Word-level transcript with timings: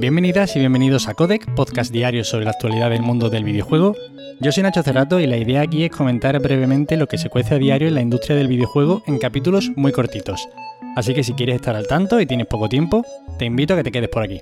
Bienvenidas 0.00 0.56
y 0.56 0.60
bienvenidos 0.60 1.08
a 1.08 1.14
Codec, 1.14 1.54
podcast 1.54 1.92
diario 1.92 2.24
sobre 2.24 2.46
la 2.46 2.52
actualidad 2.52 2.88
del 2.88 3.02
mundo 3.02 3.28
del 3.28 3.44
videojuego. 3.44 3.94
Yo 4.40 4.50
soy 4.50 4.62
Nacho 4.62 4.82
Cerrato 4.82 5.20
y 5.20 5.26
la 5.26 5.36
idea 5.36 5.60
aquí 5.60 5.84
es 5.84 5.90
comentar 5.90 6.40
brevemente 6.40 6.96
lo 6.96 7.06
que 7.06 7.18
se 7.18 7.28
cuece 7.28 7.56
a 7.56 7.58
diario 7.58 7.86
en 7.86 7.96
la 7.96 8.00
industria 8.00 8.34
del 8.34 8.48
videojuego 8.48 9.02
en 9.06 9.18
capítulos 9.18 9.70
muy 9.76 9.92
cortitos. 9.92 10.48
Así 10.96 11.12
que 11.12 11.22
si 11.22 11.34
quieres 11.34 11.56
estar 11.56 11.76
al 11.76 11.86
tanto 11.86 12.18
y 12.18 12.24
tienes 12.24 12.46
poco 12.46 12.70
tiempo, 12.70 13.04
te 13.38 13.44
invito 13.44 13.74
a 13.74 13.76
que 13.76 13.82
te 13.82 13.92
quedes 13.92 14.08
por 14.08 14.22
aquí. 14.22 14.40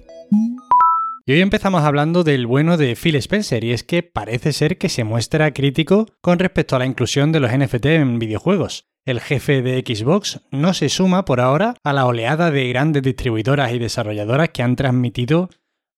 Y 1.27 1.33
hoy 1.33 1.41
empezamos 1.41 1.83
hablando 1.83 2.23
del 2.23 2.47
bueno 2.47 2.77
de 2.77 2.95
Phil 2.95 3.17
Spencer, 3.17 3.65
y 3.65 3.73
es 3.73 3.83
que 3.83 4.05
parece 4.05 4.53
ser 4.53 4.79
que 4.79 4.89
se 4.89 5.03
muestra 5.03 5.53
crítico 5.53 6.07
con 6.21 6.39
respecto 6.39 6.77
a 6.77 6.79
la 6.79 6.87
inclusión 6.87 7.33
de 7.33 7.41
los 7.41 7.51
NFT 7.51 7.87
en 7.87 8.21
videojuegos 8.21 8.85
el 9.09 9.21
jefe 9.21 9.63
de 9.63 9.81
Xbox, 9.81 10.41
no 10.51 10.75
se 10.75 10.89
suma 10.89 11.25
por 11.25 11.41
ahora 11.41 11.75
a 11.83 11.93
la 11.93 12.05
oleada 12.05 12.51
de 12.51 12.69
grandes 12.69 13.03
distribuidoras 13.03 13.73
y 13.73 13.79
desarrolladoras 13.79 14.51
que 14.51 14.63
han 14.63 14.77
transmitido 14.77 15.49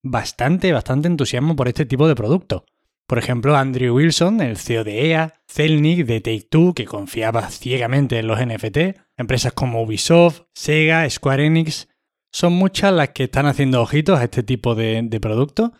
bastante, 0.03 0.73
bastante 0.73 1.09
entusiasmo 1.09 1.57
por 1.57 1.67
este 1.67 1.87
tipo 1.87 2.07
de 2.07 2.15
producto. 2.15 2.65
Por 3.09 3.19
ejemplo, 3.19 3.57
Andrew 3.57 3.97
Wilson, 3.97 4.41
el 4.41 4.57
CEO 4.57 4.85
de 4.85 5.11
EA, 5.11 5.35
Zelnick 5.51 6.07
de 6.07 6.21
Take-Two, 6.21 6.75
que 6.75 6.85
confiaba 6.85 7.51
ciegamente 7.51 8.21
en 8.21 8.29
los 8.29 8.39
NFT, 8.39 8.97
empresas 9.17 9.53
como 9.53 9.83
Ubisoft, 9.83 10.43
Sega, 10.55 11.11
Square 11.11 11.47
Enix, 11.47 11.89
son 12.33 12.53
muchas 12.53 12.93
las 12.93 13.09
que 13.09 13.25
están 13.25 13.47
haciendo 13.47 13.83
ojitos 13.83 14.21
a 14.21 14.25
este 14.25 14.45
tipo 14.45 14.77
de, 14.77 15.01
de 15.03 15.19
producto. 15.19 15.73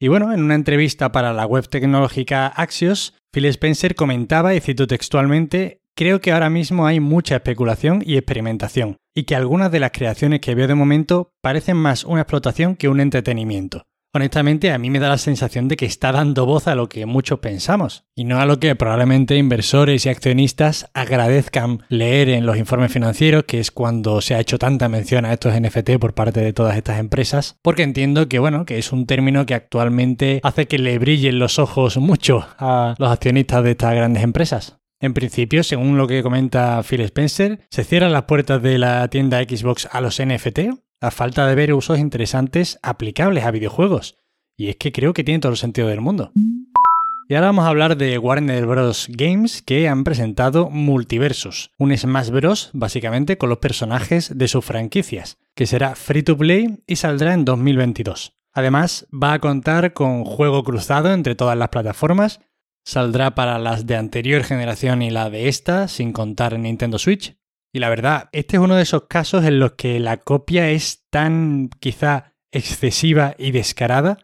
Y 0.00 0.08
bueno, 0.08 0.32
en 0.32 0.42
una 0.42 0.54
entrevista 0.54 1.12
para 1.12 1.34
la 1.34 1.44
web 1.44 1.68
tecnológica 1.68 2.46
Axios, 2.46 3.14
Phil 3.30 3.44
Spencer 3.44 3.94
comentaba, 3.94 4.54
y 4.54 4.60
cito 4.60 4.86
textualmente, 4.86 5.82
Creo 5.98 6.20
que 6.20 6.30
ahora 6.30 6.48
mismo 6.48 6.86
hay 6.86 7.00
mucha 7.00 7.34
especulación 7.34 8.04
y 8.06 8.16
experimentación, 8.16 8.98
y 9.16 9.24
que 9.24 9.34
algunas 9.34 9.72
de 9.72 9.80
las 9.80 9.90
creaciones 9.90 10.38
que 10.38 10.54
veo 10.54 10.68
de 10.68 10.76
momento 10.76 11.32
parecen 11.42 11.76
más 11.76 12.04
una 12.04 12.20
explotación 12.20 12.76
que 12.76 12.88
un 12.88 13.00
entretenimiento. 13.00 13.82
Honestamente, 14.14 14.70
a 14.70 14.78
mí 14.78 14.90
me 14.90 15.00
da 15.00 15.08
la 15.08 15.18
sensación 15.18 15.66
de 15.66 15.76
que 15.76 15.86
está 15.86 16.12
dando 16.12 16.46
voz 16.46 16.68
a 16.68 16.76
lo 16.76 16.88
que 16.88 17.04
muchos 17.04 17.40
pensamos, 17.40 18.04
y 18.14 18.22
no 18.22 18.38
a 18.38 18.46
lo 18.46 18.60
que 18.60 18.76
probablemente 18.76 19.38
inversores 19.38 20.06
y 20.06 20.08
accionistas 20.08 20.88
agradezcan 20.94 21.82
leer 21.88 22.28
en 22.28 22.46
los 22.46 22.58
informes 22.58 22.92
financieros, 22.92 23.42
que 23.42 23.58
es 23.58 23.72
cuando 23.72 24.20
se 24.20 24.36
ha 24.36 24.40
hecho 24.40 24.56
tanta 24.56 24.88
mención 24.88 25.24
a 25.24 25.32
estos 25.32 25.60
NFT 25.60 25.98
por 25.98 26.14
parte 26.14 26.38
de 26.38 26.52
todas 26.52 26.76
estas 26.76 27.00
empresas, 27.00 27.56
porque 27.60 27.82
entiendo 27.82 28.28
que, 28.28 28.38
bueno, 28.38 28.66
que 28.66 28.78
es 28.78 28.92
un 28.92 29.04
término 29.06 29.46
que 29.46 29.54
actualmente 29.54 30.38
hace 30.44 30.68
que 30.68 30.78
le 30.78 30.96
brillen 31.00 31.40
los 31.40 31.58
ojos 31.58 31.96
mucho 31.96 32.46
a 32.56 32.94
los 32.98 33.10
accionistas 33.10 33.64
de 33.64 33.72
estas 33.72 33.96
grandes 33.96 34.22
empresas. 34.22 34.78
En 35.00 35.14
principio, 35.14 35.62
según 35.62 35.96
lo 35.96 36.08
que 36.08 36.24
comenta 36.24 36.82
Phil 36.82 37.02
Spencer, 37.02 37.60
se 37.70 37.84
cierran 37.84 38.12
las 38.12 38.24
puertas 38.24 38.60
de 38.60 38.78
la 38.78 39.06
tienda 39.08 39.40
Xbox 39.42 39.88
a 39.92 40.00
los 40.00 40.20
NFT 40.20 40.60
a 41.00 41.10
falta 41.12 41.46
de 41.46 41.54
ver 41.54 41.72
usos 41.72 42.00
interesantes 42.00 42.80
aplicables 42.82 43.44
a 43.44 43.52
videojuegos. 43.52 44.16
Y 44.56 44.68
es 44.68 44.76
que 44.76 44.90
creo 44.90 45.12
que 45.12 45.22
tiene 45.22 45.38
todo 45.38 45.52
el 45.52 45.58
sentido 45.58 45.86
del 45.86 46.00
mundo. 46.00 46.32
Y 47.28 47.34
ahora 47.34 47.48
vamos 47.48 47.66
a 47.66 47.68
hablar 47.68 47.96
de 47.96 48.18
Warner 48.18 48.66
Bros. 48.66 49.06
Games 49.10 49.62
que 49.62 49.86
han 49.86 50.02
presentado 50.02 50.68
Multiversus, 50.68 51.70
un 51.78 51.96
Smash 51.96 52.30
Bros. 52.30 52.70
básicamente 52.72 53.38
con 53.38 53.50
los 53.50 53.58
personajes 53.58 54.36
de 54.36 54.48
sus 54.48 54.64
franquicias, 54.64 55.36
que 55.54 55.66
será 55.66 55.94
free 55.94 56.24
to 56.24 56.36
play 56.36 56.82
y 56.88 56.96
saldrá 56.96 57.34
en 57.34 57.44
2022. 57.44 58.32
Además, 58.52 59.06
va 59.12 59.34
a 59.34 59.38
contar 59.38 59.92
con 59.92 60.24
juego 60.24 60.64
cruzado 60.64 61.12
entre 61.12 61.36
todas 61.36 61.56
las 61.56 61.68
plataformas 61.68 62.40
Saldrá 62.88 63.34
para 63.34 63.58
las 63.58 63.86
de 63.86 63.96
anterior 63.96 64.44
generación 64.44 65.02
y 65.02 65.10
la 65.10 65.28
de 65.28 65.48
esta, 65.48 65.88
sin 65.88 66.14
contar 66.14 66.58
Nintendo 66.58 66.98
Switch. 66.98 67.36
Y 67.70 67.80
la 67.80 67.90
verdad, 67.90 68.30
este 68.32 68.56
es 68.56 68.62
uno 68.62 68.76
de 68.76 68.82
esos 68.82 69.02
casos 69.08 69.44
en 69.44 69.58
los 69.58 69.72
que 69.72 70.00
la 70.00 70.16
copia 70.16 70.70
es 70.70 71.04
tan 71.10 71.68
quizá 71.80 72.32
excesiva 72.50 73.34
y 73.36 73.50
descarada 73.50 74.16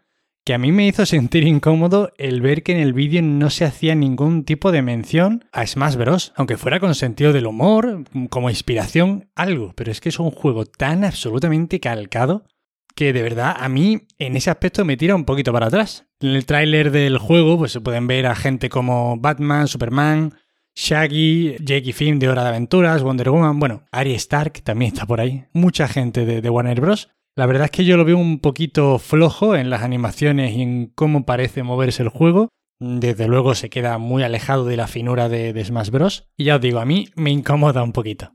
que 0.47 0.55
a 0.55 0.59
mí 0.59 0.73
me 0.73 0.87
hizo 0.87 1.05
sentir 1.05 1.47
incómodo 1.47 2.15
el 2.17 2.41
ver 2.41 2.63
que 2.63 2.73
en 2.73 2.79
el 2.79 2.95
vídeo 2.95 3.21
no 3.21 3.51
se 3.51 3.67
hacía 3.67 3.95
ningún 3.95 4.45
tipo 4.45 4.73
de 4.73 4.81
mención 4.81 5.45
a 5.53 5.67
Smash 5.67 5.97
Bros. 5.97 6.33
Aunque 6.35 6.57
fuera 6.57 6.81
con 6.81 6.95
sentido 6.95 7.35
del 7.35 7.47
humor, 7.47 8.05
como 8.31 8.49
inspiración, 8.49 9.29
algo. 9.35 9.75
Pero 9.77 9.93
es 9.93 10.01
que 10.01 10.09
es 10.09 10.19
un 10.19 10.31
juego 10.31 10.65
tan 10.65 11.05
absolutamente 11.05 11.81
calcado 11.81 12.47
que 12.95 13.13
de 13.13 13.23
verdad 13.23 13.55
a 13.59 13.69
mí 13.69 14.03
en 14.19 14.37
ese 14.37 14.51
aspecto 14.51 14.85
me 14.85 14.97
tira 14.97 15.15
un 15.15 15.25
poquito 15.25 15.53
para 15.53 15.67
atrás. 15.67 16.07
En 16.21 16.31
el 16.31 16.47
tráiler 16.47 16.91
del 16.91 17.19
juego 17.19 17.59
pues 17.59 17.73
se 17.73 17.81
pueden 17.81 18.07
ver 18.07 18.27
a 18.27 18.35
gente 18.35 18.69
como 18.69 19.17
Batman, 19.19 19.69
Superman, 19.69 20.35
Shaggy, 20.75 21.57
Jake 21.61 21.91
y 21.91 21.93
Finn 21.93 22.19
de 22.19 22.29
Hora 22.29 22.43
de 22.43 22.49
Aventuras, 22.49 23.03
Wonder 23.03 23.31
Woman, 23.31 23.61
bueno, 23.61 23.85
Arya 23.93 24.17
Stark 24.17 24.63
también 24.63 24.93
está 24.93 25.07
por 25.07 25.21
ahí, 25.21 25.45
mucha 25.53 25.87
gente 25.87 26.25
de, 26.25 26.51
Warner 26.51 26.81
Bros. 26.81 27.11
La 27.37 27.47
verdad 27.47 27.67
es 27.67 27.71
que 27.71 27.85
yo 27.85 27.97
lo 27.97 28.05
veo 28.05 28.17
un 28.17 28.39
poquito 28.41 28.99
flojo 28.99 29.57
en 29.57 29.71
las 29.71 29.83
animaciones 29.83 30.55
y 30.55 30.63
en 30.63 30.87
cómo 30.95 31.25
parece 31.25 31.63
moverse 31.63 32.03
el 32.03 32.09
juego. 32.09 32.49
Desde 32.81 33.29
luego 33.29 33.55
se 33.55 33.71
queda 33.71 33.99
muy 33.99 34.23
alejado 34.23 34.65
de 34.65 34.77
la 34.77 34.87
finura 34.87 35.29
de, 35.29 35.53
de 35.53 35.65
Smash 35.65 35.91
Bros. 35.91 36.29
Y 36.37 36.45
ya 36.45 36.57
os 36.57 36.61
digo, 36.61 36.79
a 36.79 36.85
mí 36.85 37.09
me 37.17 37.31
incomoda 37.31 37.83
un 37.83 37.93
poquito. 37.93 38.33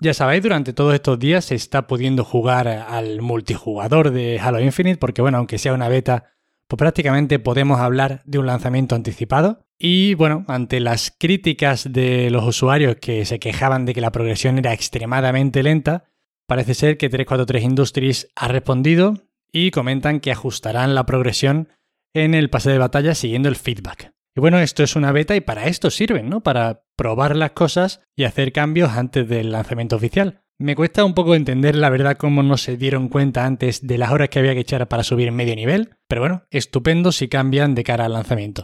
Ya 0.00 0.12
sabéis, 0.12 0.42
durante 0.42 0.72
todos 0.72 0.94
estos 0.94 1.18
días 1.18 1.46
se 1.46 1.54
está 1.54 1.86
pudiendo 1.86 2.24
jugar 2.24 2.68
al 2.68 3.22
multijugador 3.22 4.10
de 4.10 4.38
Halo 4.38 4.60
Infinite, 4.60 4.98
porque 4.98 5.22
bueno, 5.22 5.38
aunque 5.38 5.58
sea 5.58 5.72
una 5.72 5.88
beta, 5.88 6.32
pues 6.68 6.78
prácticamente 6.78 7.38
podemos 7.38 7.80
hablar 7.80 8.22
de 8.24 8.38
un 8.38 8.46
lanzamiento 8.46 8.94
anticipado. 8.94 9.66
Y 9.78 10.14
bueno, 10.14 10.44
ante 10.48 10.80
las 10.80 11.14
críticas 11.18 11.92
de 11.92 12.30
los 12.30 12.44
usuarios 12.44 12.96
que 12.96 13.24
se 13.24 13.38
quejaban 13.38 13.86
de 13.86 13.94
que 13.94 14.00
la 14.00 14.12
progresión 14.12 14.58
era 14.58 14.72
extremadamente 14.72 15.62
lenta, 15.62 16.04
parece 16.46 16.74
ser 16.74 16.96
que 16.96 17.08
343 17.08 17.64
Industries 17.64 18.28
ha 18.36 18.48
respondido 18.48 19.14
y 19.52 19.70
comentan 19.70 20.20
que 20.20 20.32
ajustarán 20.32 20.94
la 20.94 21.06
progresión 21.06 21.68
en 22.14 22.34
el 22.34 22.50
pase 22.50 22.70
de 22.70 22.78
batalla 22.78 23.14
siguiendo 23.14 23.48
el 23.48 23.56
feedback. 23.56 24.13
Y 24.36 24.40
bueno, 24.40 24.58
esto 24.58 24.82
es 24.82 24.96
una 24.96 25.12
beta 25.12 25.36
y 25.36 25.40
para 25.40 25.66
esto 25.66 25.90
sirven, 25.90 26.28
¿no? 26.28 26.42
Para 26.42 26.82
probar 26.96 27.36
las 27.36 27.52
cosas 27.52 28.00
y 28.16 28.24
hacer 28.24 28.52
cambios 28.52 28.90
antes 28.90 29.28
del 29.28 29.52
lanzamiento 29.52 29.96
oficial. 29.96 30.42
Me 30.58 30.74
cuesta 30.76 31.04
un 31.04 31.14
poco 31.14 31.34
entender 31.34 31.76
la 31.76 31.90
verdad 31.90 32.16
cómo 32.16 32.42
no 32.42 32.56
se 32.56 32.76
dieron 32.76 33.08
cuenta 33.08 33.44
antes 33.44 33.86
de 33.86 33.98
las 33.98 34.10
horas 34.10 34.28
que 34.28 34.38
había 34.40 34.54
que 34.54 34.60
echar 34.60 34.88
para 34.88 35.02
subir 35.02 35.30
medio 35.32 35.54
nivel, 35.56 35.96
pero 36.08 36.20
bueno, 36.22 36.42
estupendo 36.50 37.12
si 37.12 37.28
cambian 37.28 37.74
de 37.74 37.84
cara 37.84 38.04
al 38.04 38.12
lanzamiento. 38.12 38.62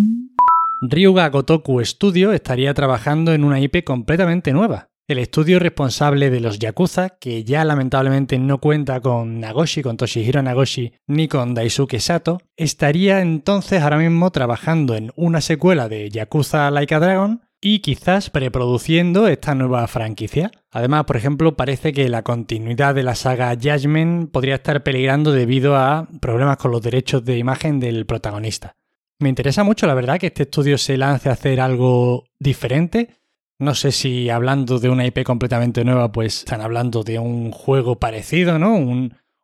Ryuga 0.82 1.28
Gotoku 1.28 1.84
Studio 1.84 2.32
estaría 2.32 2.72
trabajando 2.74 3.32
en 3.32 3.44
una 3.44 3.60
IP 3.60 3.84
completamente 3.84 4.52
nueva, 4.52 4.89
el 5.12 5.18
estudio 5.18 5.58
responsable 5.58 6.30
de 6.30 6.40
los 6.40 6.58
Yakuza, 6.58 7.10
que 7.10 7.44
ya 7.44 7.64
lamentablemente 7.64 8.38
no 8.38 8.58
cuenta 8.58 9.00
con 9.00 9.40
Nagoshi, 9.40 9.82
con 9.82 9.96
Toshihiro 9.96 10.42
Nagoshi, 10.42 10.92
ni 11.06 11.28
con 11.28 11.54
Daisuke 11.54 12.00
Sato, 12.00 12.40
estaría 12.56 13.20
entonces 13.20 13.82
ahora 13.82 13.98
mismo 13.98 14.30
trabajando 14.30 14.94
en 14.94 15.12
una 15.16 15.40
secuela 15.40 15.88
de 15.88 16.10
Yakuza 16.10 16.70
Like 16.70 16.94
a 16.94 17.00
Dragon 17.00 17.40
y 17.60 17.80
quizás 17.80 18.30
preproduciendo 18.30 19.28
esta 19.28 19.54
nueva 19.54 19.86
franquicia. 19.86 20.50
Además, 20.70 21.04
por 21.04 21.16
ejemplo, 21.16 21.56
parece 21.56 21.92
que 21.92 22.08
la 22.08 22.22
continuidad 22.22 22.94
de 22.94 23.02
la 23.02 23.14
saga 23.14 23.54
Judgment 23.54 24.30
podría 24.30 24.54
estar 24.54 24.82
peligrando 24.82 25.32
debido 25.32 25.76
a 25.76 26.08
problemas 26.20 26.56
con 26.56 26.70
los 26.70 26.82
derechos 26.82 27.24
de 27.24 27.38
imagen 27.38 27.80
del 27.80 28.06
protagonista. 28.06 28.76
Me 29.18 29.28
interesa 29.28 29.64
mucho, 29.64 29.86
la 29.86 29.94
verdad, 29.94 30.18
que 30.18 30.28
este 30.28 30.44
estudio 30.44 30.78
se 30.78 30.96
lance 30.96 31.28
a 31.28 31.32
hacer 31.32 31.60
algo 31.60 32.24
diferente 32.38 33.19
no 33.60 33.74
sé 33.74 33.92
si 33.92 34.30
hablando 34.30 34.78
de 34.80 34.88
una 34.88 35.06
IP 35.06 35.22
completamente 35.22 35.84
nueva, 35.84 36.10
pues 36.10 36.38
están 36.38 36.60
hablando 36.60 37.04
de 37.04 37.18
un 37.18 37.52
juego 37.52 38.00
parecido, 38.00 38.58
¿no? 38.58 38.76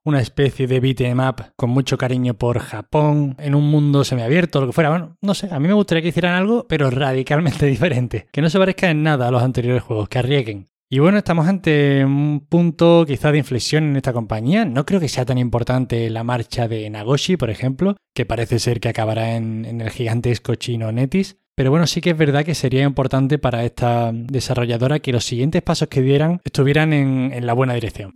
una 0.07 0.21
especie 0.21 0.69
de 0.69 0.79
beat'em 0.79 1.19
up 1.19 1.53
con 1.57 1.71
mucho 1.71 1.99
cariño 1.99 2.35
por 2.35 2.61
Japón, 2.61 3.35
en 3.41 3.57
un 3.57 3.69
mundo 3.69 4.05
semiabierto, 4.05 4.61
lo 4.61 4.69
que 4.69 4.73
fuera. 4.73 4.91
Bueno, 4.91 5.17
no 5.21 5.35
sé, 5.35 5.49
a 5.51 5.59
mí 5.59 5.67
me 5.67 5.75
gustaría 5.75 6.01
que 6.01 6.09
hicieran 6.09 6.35
algo, 6.35 6.67
pero 6.69 6.91
radicalmente 6.91 7.67
diferente. 7.67 8.29
Que 8.31 8.41
no 8.41 8.49
se 8.49 8.59
parezca 8.59 8.89
en 8.89 9.03
nada 9.03 9.27
a 9.27 9.31
los 9.33 9.43
anteriores 9.43 9.83
juegos, 9.83 10.09
que 10.09 10.21
arriesguen. 10.21 10.69
Y 10.89 11.01
bueno, 11.01 11.19
estamos 11.19 11.49
ante 11.49 12.05
un 12.05 12.47
punto 12.49 13.05
quizá 13.05 13.33
de 13.33 13.39
inflexión 13.39 13.83
en 13.83 13.97
esta 13.97 14.13
compañía. 14.13 14.65
No 14.65 14.87
creo 14.87 15.01
que 15.01 15.09
sea 15.09 15.25
tan 15.25 15.39
importante 15.39 16.09
la 16.09 16.23
marcha 16.23 16.69
de 16.69 16.89
Nagoshi, 16.89 17.37
por 17.37 17.51
ejemplo, 17.51 17.97
que 18.15 18.25
parece 18.25 18.61
ser 18.61 18.79
que 18.79 18.89
acabará 18.89 19.35
en, 19.35 19.65
en 19.65 19.81
el 19.81 19.91
gigantesco 19.91 20.55
chino 20.55 20.93
Netis. 20.93 21.37
Pero 21.57 21.71
bueno, 21.71 21.87
sí 21.87 22.03
que 22.03 22.11
es 22.11 22.19
verdad 22.19 22.45
que 22.45 22.55
sería 22.55 22.83
importante 22.83 23.39
para 23.39 23.65
esta 23.65 24.13
desarrolladora 24.13 24.99
que 24.99 25.11
los 25.11 25.25
siguientes 25.25 25.63
pasos 25.63 25.89
que 25.89 26.03
dieran 26.03 26.43
estuvieran 26.45 26.93
en, 26.93 27.47
la 27.47 27.55
buena 27.55 27.73
dirección. 27.73 28.13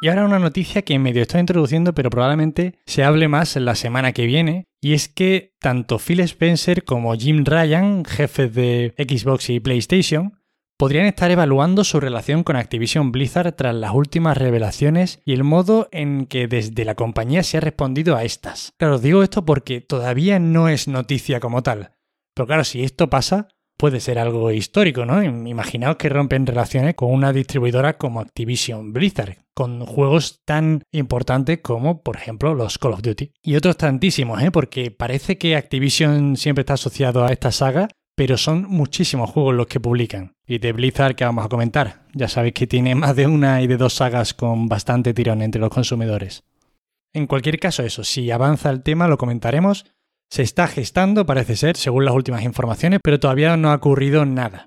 Y 0.00 0.08
ahora 0.08 0.24
una 0.24 0.38
noticia 0.38 0.80
que 0.80 0.98
medio 0.98 1.20
estoy 1.20 1.40
introduciendo, 1.40 1.94
pero 1.94 2.08
probablemente 2.08 2.78
se 2.86 3.04
hable 3.04 3.28
más 3.28 3.56
la 3.56 3.74
semana 3.74 4.12
que 4.12 4.24
viene, 4.24 4.64
y 4.80 4.94
es 4.94 5.08
que 5.08 5.52
tanto 5.60 5.98
Phil 5.98 6.20
Spencer 6.20 6.84
como 6.84 7.14
Jim 7.14 7.44
Ryan, 7.44 8.06
jefes 8.06 8.54
de 8.54 8.94
Xbox 8.96 9.50
y 9.50 9.60
PlayStation, 9.60 10.38
podrían 10.78 11.06
estar 11.06 11.30
evaluando 11.30 11.84
su 11.84 12.00
relación 12.00 12.42
con 12.42 12.56
Activision 12.56 13.12
Blizzard 13.12 13.52
tras 13.52 13.74
las 13.74 13.92
últimas 13.92 14.36
revelaciones 14.36 15.20
y 15.26 15.34
el 15.34 15.44
modo 15.44 15.88
en 15.92 16.24
que 16.26 16.48
desde 16.48 16.86
la 16.86 16.94
compañía 16.94 17.42
se 17.42 17.58
ha 17.58 17.60
respondido 17.60 18.16
a 18.16 18.24
estas. 18.24 18.72
Claro, 18.78 18.96
os 18.96 19.02
digo 19.02 19.22
esto 19.22 19.44
porque 19.44 19.82
todavía 19.82 20.38
no 20.38 20.68
es 20.68 20.88
noticia 20.88 21.40
como 21.40 21.62
tal, 21.62 21.95
pero 22.36 22.46
claro, 22.48 22.64
si 22.64 22.82
esto 22.82 23.08
pasa, 23.08 23.48
puede 23.78 23.98
ser 23.98 24.18
algo 24.18 24.50
histórico, 24.50 25.06
¿no? 25.06 25.22
Imaginaos 25.22 25.96
que 25.96 26.10
rompen 26.10 26.46
relaciones 26.46 26.94
con 26.94 27.10
una 27.10 27.32
distribuidora 27.32 27.96
como 27.96 28.20
Activision 28.20 28.92
Blizzard, 28.92 29.38
con 29.54 29.86
juegos 29.86 30.42
tan 30.44 30.82
importantes 30.92 31.60
como, 31.62 32.02
por 32.02 32.16
ejemplo, 32.16 32.54
los 32.54 32.76
Call 32.76 32.92
of 32.92 33.00
Duty. 33.00 33.32
Y 33.42 33.56
otros 33.56 33.78
tantísimos, 33.78 34.42
¿eh? 34.42 34.50
Porque 34.50 34.90
parece 34.90 35.38
que 35.38 35.56
Activision 35.56 36.36
siempre 36.36 36.60
está 36.60 36.74
asociado 36.74 37.24
a 37.24 37.32
esta 37.32 37.50
saga, 37.52 37.88
pero 38.14 38.36
son 38.36 38.66
muchísimos 38.68 39.30
juegos 39.30 39.54
los 39.54 39.66
que 39.66 39.80
publican. 39.80 40.34
Y 40.46 40.58
de 40.58 40.72
Blizzard 40.72 41.14
que 41.14 41.24
vamos 41.24 41.46
a 41.46 41.48
comentar. 41.48 42.06
Ya 42.12 42.28
sabéis 42.28 42.52
que 42.52 42.66
tiene 42.66 42.94
más 42.94 43.16
de 43.16 43.26
una 43.26 43.62
y 43.62 43.66
de 43.66 43.78
dos 43.78 43.94
sagas 43.94 44.34
con 44.34 44.68
bastante 44.68 45.14
tirón 45.14 45.40
entre 45.40 45.60
los 45.60 45.70
consumidores. 45.70 46.44
En 47.14 47.26
cualquier 47.26 47.58
caso, 47.58 47.82
eso, 47.82 48.04
si 48.04 48.30
avanza 48.30 48.68
el 48.68 48.82
tema 48.82 49.08
lo 49.08 49.16
comentaremos. 49.16 49.86
Se 50.28 50.42
está 50.42 50.66
gestando, 50.66 51.24
parece 51.24 51.56
ser, 51.56 51.76
según 51.76 52.04
las 52.04 52.14
últimas 52.14 52.42
informaciones, 52.42 53.00
pero 53.02 53.20
todavía 53.20 53.56
no 53.56 53.70
ha 53.70 53.76
ocurrido 53.76 54.24
nada. 54.24 54.66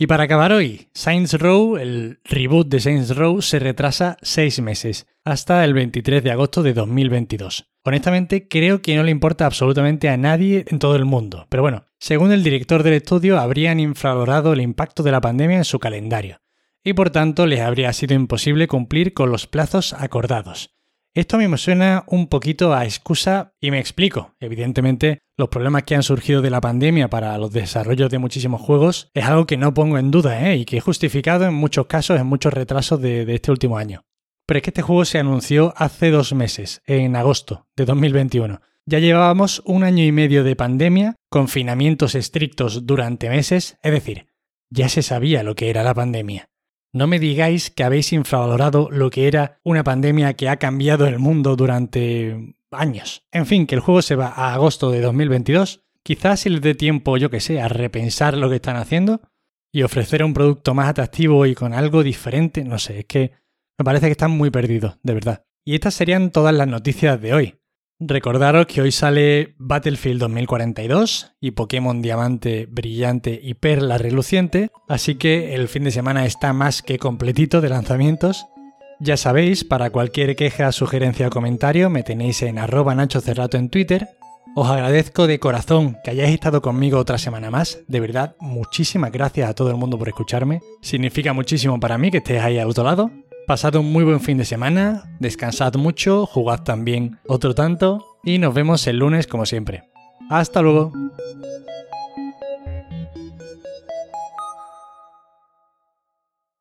Y 0.00 0.06
para 0.06 0.24
acabar 0.24 0.52
hoy, 0.52 0.88
Saints 0.94 1.34
Row, 1.34 1.76
el 1.76 2.20
reboot 2.24 2.68
de 2.68 2.78
Saints 2.78 3.16
Row, 3.16 3.42
se 3.42 3.58
retrasa 3.58 4.16
seis 4.22 4.60
meses, 4.60 5.08
hasta 5.24 5.64
el 5.64 5.74
23 5.74 6.22
de 6.22 6.30
agosto 6.30 6.62
de 6.62 6.72
2022. 6.72 7.66
Honestamente, 7.84 8.46
creo 8.46 8.80
que 8.80 8.94
no 8.94 9.02
le 9.02 9.10
importa 9.10 9.44
absolutamente 9.44 10.08
a 10.08 10.16
nadie 10.16 10.64
en 10.68 10.78
todo 10.78 10.94
el 10.94 11.04
mundo, 11.04 11.46
pero 11.48 11.62
bueno, 11.64 11.86
según 11.98 12.30
el 12.30 12.44
director 12.44 12.84
del 12.84 12.94
estudio, 12.94 13.40
habrían 13.40 13.80
infravalorado 13.80 14.52
el 14.52 14.60
impacto 14.60 15.02
de 15.02 15.10
la 15.10 15.20
pandemia 15.20 15.56
en 15.56 15.64
su 15.64 15.80
calendario, 15.80 16.42
y 16.84 16.92
por 16.92 17.10
tanto 17.10 17.46
les 17.46 17.60
habría 17.60 17.92
sido 17.92 18.14
imposible 18.14 18.68
cumplir 18.68 19.14
con 19.14 19.32
los 19.32 19.48
plazos 19.48 19.94
acordados. 19.94 20.77
Esto 21.14 21.36
a 21.36 21.38
mí 21.38 21.48
me 21.48 21.56
suena 21.56 22.04
un 22.06 22.28
poquito 22.28 22.74
a 22.74 22.84
excusa 22.84 23.54
y 23.60 23.70
me 23.70 23.78
explico. 23.80 24.34
Evidentemente, 24.40 25.20
los 25.36 25.48
problemas 25.48 25.84
que 25.84 25.94
han 25.94 26.02
surgido 26.02 26.42
de 26.42 26.50
la 26.50 26.60
pandemia 26.60 27.08
para 27.08 27.36
los 27.38 27.52
desarrollos 27.52 28.10
de 28.10 28.18
muchísimos 28.18 28.60
juegos 28.60 29.10
es 29.14 29.24
algo 29.24 29.46
que 29.46 29.56
no 29.56 29.74
pongo 29.74 29.98
en 29.98 30.10
duda 30.10 30.48
¿eh? 30.48 30.56
y 30.56 30.64
que 30.64 30.76
he 30.76 30.80
justificado 30.80 31.46
en 31.46 31.54
muchos 31.54 31.86
casos 31.86 32.20
en 32.20 32.26
muchos 32.26 32.52
retrasos 32.52 33.00
de, 33.00 33.24
de 33.24 33.34
este 33.34 33.50
último 33.50 33.78
año. 33.78 34.04
Pero 34.46 34.58
es 34.58 34.62
que 34.62 34.70
este 34.70 34.82
juego 34.82 35.04
se 35.04 35.18
anunció 35.18 35.74
hace 35.76 36.10
dos 36.10 36.32
meses, 36.32 36.82
en 36.86 37.16
agosto 37.16 37.66
de 37.76 37.84
2021. 37.84 38.60
Ya 38.86 38.98
llevábamos 38.98 39.60
un 39.66 39.84
año 39.84 40.02
y 40.04 40.12
medio 40.12 40.44
de 40.44 40.56
pandemia, 40.56 41.16
confinamientos 41.28 42.14
estrictos 42.14 42.86
durante 42.86 43.28
meses, 43.28 43.76
es 43.82 43.92
decir, 43.92 44.28
ya 44.70 44.88
se 44.88 45.02
sabía 45.02 45.42
lo 45.42 45.54
que 45.54 45.68
era 45.68 45.82
la 45.82 45.92
pandemia. 45.94 46.48
No 46.92 47.06
me 47.06 47.18
digáis 47.18 47.70
que 47.70 47.84
habéis 47.84 48.12
infravalorado 48.12 48.88
lo 48.90 49.10
que 49.10 49.28
era 49.28 49.60
una 49.62 49.84
pandemia 49.84 50.34
que 50.34 50.48
ha 50.48 50.56
cambiado 50.56 51.06
el 51.06 51.18
mundo 51.18 51.54
durante 51.56 52.54
años. 52.70 53.24
En 53.30 53.46
fin, 53.46 53.66
que 53.66 53.74
el 53.74 53.80
juego 53.80 54.02
se 54.02 54.16
va 54.16 54.28
a 54.28 54.54
agosto 54.54 54.90
de 54.90 55.00
2022. 55.00 55.84
Quizás 56.02 56.40
si 56.40 56.48
les 56.48 56.62
dé 56.62 56.74
tiempo, 56.74 57.16
yo 57.16 57.30
que 57.30 57.40
sé, 57.40 57.60
a 57.60 57.68
repensar 57.68 58.36
lo 58.36 58.48
que 58.48 58.56
están 58.56 58.76
haciendo 58.76 59.20
y 59.72 59.82
ofrecer 59.82 60.24
un 60.24 60.34
producto 60.34 60.74
más 60.74 60.88
atractivo 60.88 61.44
y 61.46 61.54
con 61.54 61.74
algo 61.74 62.02
diferente. 62.02 62.64
No 62.64 62.78
sé, 62.78 63.00
es 63.00 63.04
que 63.04 63.32
me 63.78 63.84
parece 63.84 64.06
que 64.06 64.12
están 64.12 64.30
muy 64.30 64.50
perdidos, 64.50 64.98
de 65.02 65.14
verdad. 65.14 65.44
Y 65.64 65.74
estas 65.74 65.94
serían 65.94 66.30
todas 66.30 66.54
las 66.54 66.66
noticias 66.66 67.20
de 67.20 67.34
hoy. 67.34 67.57
Recordaros 68.00 68.66
que 68.66 68.80
hoy 68.80 68.92
sale 68.92 69.56
Battlefield 69.58 70.20
2042 70.20 71.32
y 71.40 71.50
Pokémon 71.50 72.00
Diamante 72.00 72.68
Brillante 72.70 73.40
y 73.42 73.54
Perla 73.54 73.98
Reluciente, 73.98 74.70
así 74.88 75.16
que 75.16 75.56
el 75.56 75.66
fin 75.66 75.82
de 75.82 75.90
semana 75.90 76.24
está 76.24 76.52
más 76.52 76.80
que 76.80 76.96
completito 76.98 77.60
de 77.60 77.70
lanzamientos. 77.70 78.46
Ya 79.00 79.16
sabéis, 79.16 79.64
para 79.64 79.90
cualquier 79.90 80.36
queja, 80.36 80.70
sugerencia 80.70 81.26
o 81.26 81.30
comentario 81.30 81.90
me 81.90 82.04
tenéis 82.04 82.42
en 82.42 82.60
arroba 82.60 82.94
Nacho 82.94 83.20
Cerrato 83.20 83.56
en 83.56 83.68
Twitter. 83.68 84.06
Os 84.54 84.68
agradezco 84.68 85.26
de 85.26 85.40
corazón 85.40 85.96
que 86.04 86.12
hayáis 86.12 86.34
estado 86.34 86.62
conmigo 86.62 86.98
otra 86.98 87.18
semana 87.18 87.50
más. 87.50 87.80
De 87.88 87.98
verdad, 87.98 88.36
muchísimas 88.38 89.10
gracias 89.10 89.50
a 89.50 89.54
todo 89.54 89.70
el 89.70 89.76
mundo 89.76 89.98
por 89.98 90.06
escucharme. 90.06 90.60
Significa 90.82 91.32
muchísimo 91.32 91.80
para 91.80 91.98
mí 91.98 92.12
que 92.12 92.18
estéis 92.18 92.42
ahí 92.42 92.58
al 92.58 92.68
otro 92.68 92.84
lado. 92.84 93.10
Pasad 93.48 93.76
un 93.76 93.90
muy 93.90 94.04
buen 94.04 94.20
fin 94.20 94.36
de 94.36 94.44
semana, 94.44 95.04
descansad 95.20 95.72
mucho, 95.76 96.26
jugad 96.26 96.64
también 96.64 97.18
otro 97.26 97.54
tanto 97.54 98.04
y 98.22 98.36
nos 98.36 98.52
vemos 98.52 98.86
el 98.86 98.98
lunes 98.98 99.26
como 99.26 99.46
siempre. 99.46 99.84
Hasta 100.28 100.60
luego. 100.60 100.92